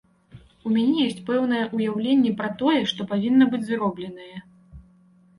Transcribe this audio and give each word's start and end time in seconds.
У 0.67 0.71
мяне 0.75 1.01
ёсць 1.09 1.19
пэўнае 1.27 1.59
ўяўленне 1.77 2.31
пра 2.39 2.49
тое, 2.61 2.79
што 2.93 3.01
павінна 3.11 3.45
быць 3.51 3.61
зробленае. 3.67 4.35